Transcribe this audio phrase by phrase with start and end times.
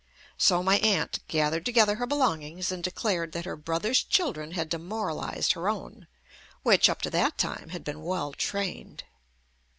[0.39, 5.53] So my aunt gathered together her belongings and declared that her brother's children had demoralized
[5.53, 6.07] her own,
[6.63, 9.03] which, up to that time, had been well trained.